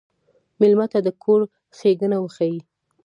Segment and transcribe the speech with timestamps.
[0.59, 1.41] مېلمه ته د کور
[1.77, 2.61] ښيګڼه وښیه.